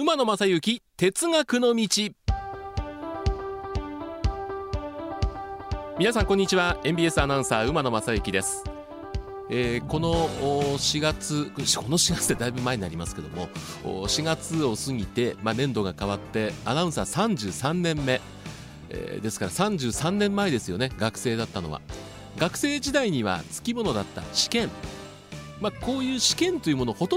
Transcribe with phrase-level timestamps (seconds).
[0.00, 1.88] 馬野正幸哲学の道。
[5.98, 6.78] 皆さんこんにちは。
[6.84, 8.62] NBS アナウンサー馬野正幸です、
[9.50, 10.28] えーこの
[10.78, 11.50] 4月こ
[11.90, 13.48] の4月でだいぶ前になりますけども
[13.82, 18.20] 4月を過ぎて、まあ、年度が変わってアナウンサー33年目、
[18.90, 20.92] えーですから33年前ですよね。
[20.96, 21.80] 学生だったのは。
[22.36, 24.70] 学生時代にはつきものだった試験。
[25.60, 27.16] まあこういう試験というものほと